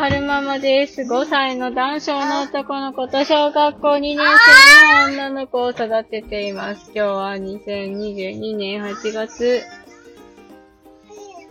[0.00, 1.02] 春ママです。
[1.02, 6.90] 5歳の男性の男の子と小学校2年生の女の子を育てています。
[6.94, 9.60] 今日は2022年8月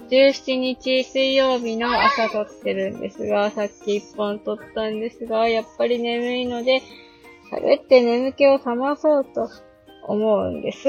[0.09, 6.81] 17日水曜日の朝撮ってるんですが、さっき1本撮ったんですが、やっぱり眠いので、
[7.51, 9.47] 喋って眠気を覚まそうと
[10.07, 10.87] 思うんです。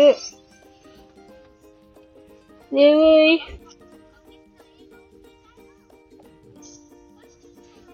[2.73, 3.60] 眠い。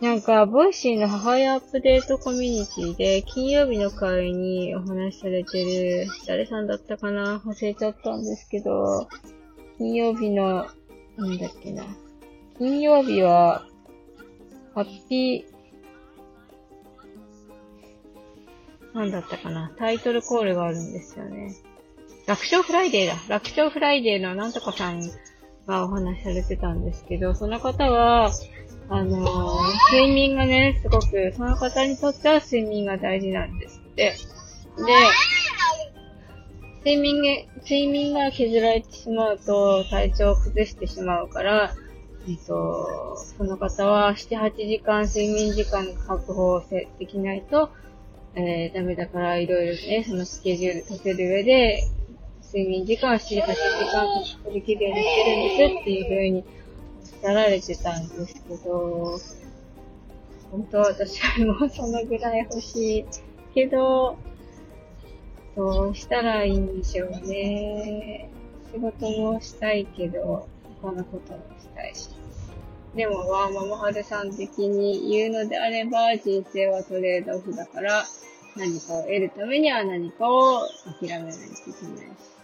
[0.07, 7.39] なんか、 Voicy の母親アップデートコミュニティで、金曜日の会にお話しされてる、誰さんだったかな？
[7.45, 9.09] 忘れちゃったんですけど、
[9.79, 10.69] 金曜日の、
[11.17, 11.85] なんだっけな。
[12.57, 13.67] 金曜日は、
[14.77, 19.73] ハッピー、なんだったかな？
[19.77, 21.53] タイトルコールがあるんですよね。
[22.29, 23.17] 楽勝フライデーだ。
[23.29, 25.03] 楽勝フライデーのなんとかさん
[25.67, 28.31] がお話しされてたんですけど、その方は、
[28.89, 29.19] あの、
[29.91, 34.15] 睡眠がね、すごく、その方にとっては睡眠が大事なんですって。
[36.85, 41.75] で、睡眠が、睡眠が削られてしまうと体調を崩してしまうから、
[42.29, 47.71] えっと、その方は7、8時間睡眠時間確保できないと、
[48.37, 51.83] えー、ダメだからいろいろね、そのスケジュール立てる上で、
[52.47, 56.45] 睡眠時間は7、8時間確保できるようにしてるんですっていう風に
[57.03, 59.21] おっしゃられてたんですけど、
[60.53, 63.05] 本当は私はもうそのぐらい欲しい
[63.53, 64.17] けど、
[65.57, 68.29] どうしたらいいんでしょうね。
[68.73, 70.47] 仕事もしたいけど、
[70.81, 72.11] 他のこともしたいし。
[72.95, 78.05] でも、ワーママハルさん的に言うのであれば、人生はトレードオフだから、
[78.57, 80.67] 何かを得るためには何かを
[81.01, 82.36] 諦めないといけないし。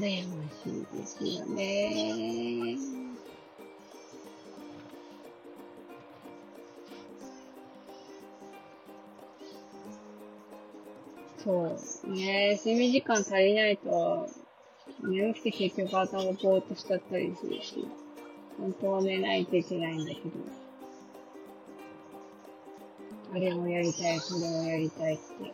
[0.00, 2.78] 悩ましいですよね。
[11.44, 11.76] そ
[12.06, 12.10] う。
[12.12, 14.26] ね睡眠時間足りないと、
[15.02, 17.86] 眠くて結局頭ぼーっとしちゃったりするし、
[18.58, 20.20] 本当は寝ないといけないんだけど、
[23.34, 25.52] あれもやりたい、これもやりたいって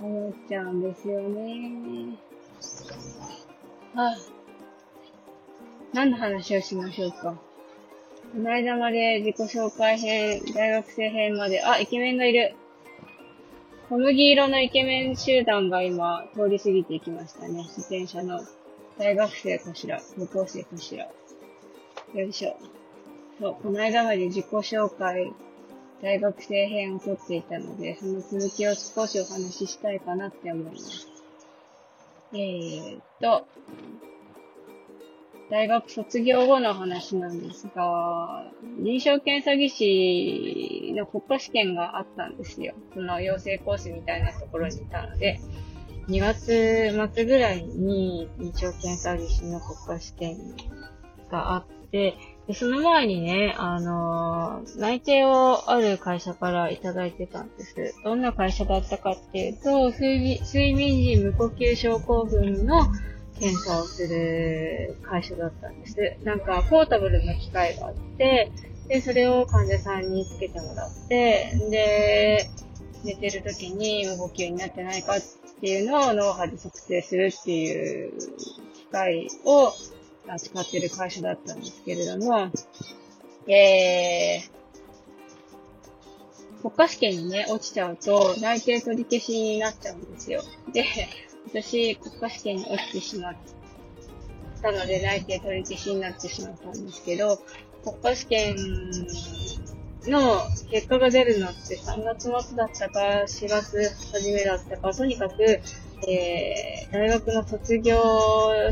[0.00, 2.27] 思っちゃうんですよね。
[3.98, 4.18] はぁ、
[5.92, 7.34] 何の話をしましょうか？
[8.32, 12.54] この間まで自己紹介編、大学生編まで、あ、イケメンがいる。
[13.88, 17.64] 小麦色のイケメン集団が今通り過ぎていきましたね。
[17.64, 18.38] 自転車の
[18.98, 21.08] 大学生かしら、高校生かしら。
[22.14, 22.56] よいしょ。
[23.40, 25.32] そう、この間まで自己紹介、
[26.02, 31.08] 大学生編を撮っていたので、その続きを少しお話ししたいかなって思います。
[32.32, 33.46] えーっと、
[35.50, 38.44] 大学卒業後の話なんですが、
[38.78, 42.74] 臨床検査技師の国家試験があったんですよ。
[42.92, 45.40] その養成コースみたいなところにいたので、
[46.08, 50.36] 2月末ぐらいに臨床検査技師の国家試験
[51.30, 52.14] があって、
[52.48, 57.94] でその前にね、あのー内定をある会社からいただいてたんです。
[58.02, 62.86] どんな会社だったかっていうと、睡眠時無呼吸症候群の
[63.38, 65.96] 検査をする会社だったんです。
[66.24, 68.50] なんか、ポータブルの機械があって、
[68.88, 72.48] で、それを患者さんにつけてもらって、で、
[73.04, 75.20] 寝てる時に無呼吸になってないかっ
[75.60, 78.12] ていうのを脳波で測定するっていう
[78.74, 79.72] 機械を
[80.26, 82.50] 扱ってる会社だったんですけれども、
[83.46, 90.42] えー、国家試験にね、落ちちゃうと内定取り消しになっちゃうんですよ。
[90.72, 90.84] で、
[91.46, 93.36] 私、国家試験に落ちてしまっ
[94.60, 97.40] たので、内定取り消しになってしまったんですけど、
[97.82, 98.56] 国家試験
[100.08, 105.60] の結果が出るのって3月末だったか、4月初めだったか、とにかく、
[106.06, 107.98] えー、大学の卒業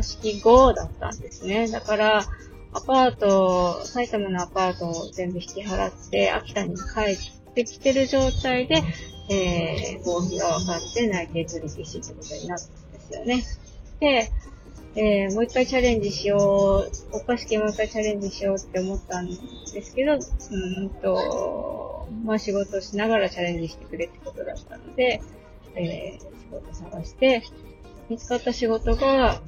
[0.02, 1.68] 式後だったんですね。
[1.68, 2.24] だから、
[2.72, 7.12] アパート、埼玉のアパートを全部引き払って、秋田に帰
[7.50, 8.82] ってきてる状態で、
[9.30, 13.44] えー、合否が分かって内定取り消しってことになったんですよね。
[14.00, 14.30] で、
[14.98, 19.36] えー、もう一回チャレンジしよう、国家試験もう一回チャレンジしようって思ったんで
[19.82, 25.20] すけど、うんと、まあ仕事しながらチャレンジしてくれってことだったので、
[25.74, 27.42] えー、仕事探して、
[28.08, 29.42] 見つかった仕事が、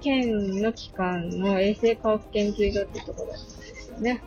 [0.00, 4.22] 県の機関の衛生科学研究所ってところだったんですよね。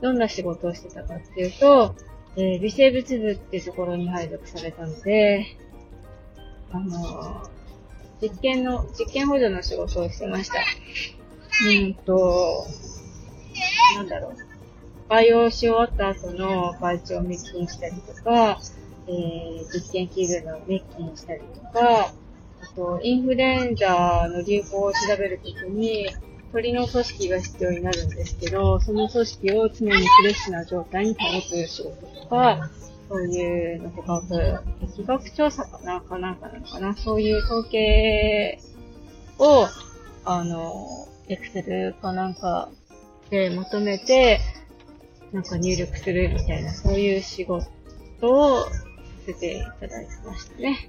[0.00, 1.94] どんな仕事をしてたかっていうと、
[2.36, 5.44] えー微生物部ってところに配属されたので、
[6.72, 7.53] あのー
[8.24, 10.54] 実験の、実験補助の仕事をしてました。
[11.68, 12.66] うんと、
[13.96, 14.36] なんだろう。
[15.10, 18.58] 培養し終わった後の培地を滅菌したりとか、
[19.06, 22.14] えー、実験器具の滅菌したりとか、
[22.62, 26.08] あと、インフルエンザの流行を調べるときに、
[26.54, 32.70] 鳥の組織が必要になるんですけど、その組織を常にフレッシュな状態に保つ仕事とか、
[33.08, 34.22] そういうのとか、
[34.80, 38.60] 疫学調査かなかなんかなのかなそういう統計
[39.40, 39.66] を、
[40.24, 42.70] あの、エクセルかなんか
[43.30, 44.38] でまとめて、
[45.32, 47.66] なんか入力するみたいな、そういう仕事
[48.22, 48.70] をさ
[49.26, 50.88] せていただいてましたね。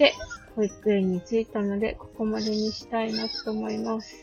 [0.00, 0.14] で、
[0.56, 4.16] 保育園に着いたので、ここまでにしたいなと思います。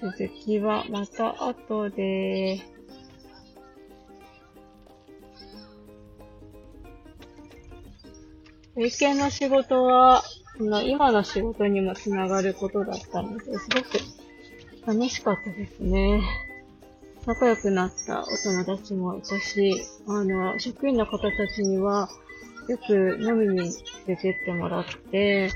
[0.00, 2.62] 続きはまた後で。
[8.74, 10.22] 保育園の仕事は、
[10.58, 13.98] の今の仕事にもつながることだったので、すごく
[14.86, 16.22] 楽しかったですね。
[17.26, 19.74] 仲良くなったお友達もいたし、
[20.08, 22.08] あの、職員の方たちには、
[22.68, 23.70] よく飲みに
[24.06, 25.50] 出てってもらって、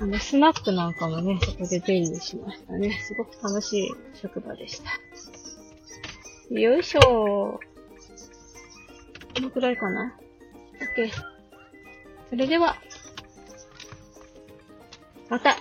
[0.00, 2.92] あの、スナックなんかもね、そこで便利しましたね。
[3.02, 6.54] すごく楽しい職場でした。
[6.54, 7.60] よいしょーこ
[9.40, 10.16] のくらいかな
[10.96, 11.10] ?OK。
[12.30, 12.76] それでは、
[15.28, 15.56] また